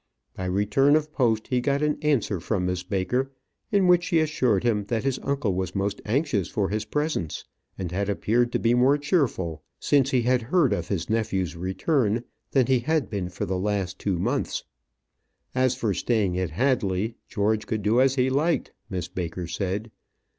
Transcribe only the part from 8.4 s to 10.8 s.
to be more cheerful, since he had heard